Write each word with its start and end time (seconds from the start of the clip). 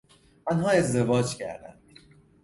آنها 0.51 0.69
ازدواج 0.71 1.35
کردند. 1.37 1.81